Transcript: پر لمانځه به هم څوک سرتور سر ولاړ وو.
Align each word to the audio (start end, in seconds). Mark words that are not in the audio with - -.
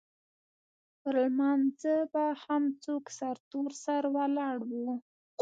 پر 1.01 1.15
لمانځه 1.25 1.95
به 2.13 2.25
هم 2.43 2.63
څوک 2.83 3.03
سرتور 3.17 3.69
سر 3.85 4.03
ولاړ 4.15 4.57
وو. 4.69 4.91